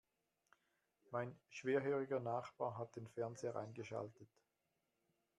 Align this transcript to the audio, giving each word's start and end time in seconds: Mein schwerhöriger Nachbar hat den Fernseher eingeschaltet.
Mein 1.11 1.35
schwerhöriger 1.51 2.19
Nachbar 2.19 2.75
hat 2.75 2.95
den 2.95 3.07
Fernseher 3.07 3.55
eingeschaltet. 3.55 4.31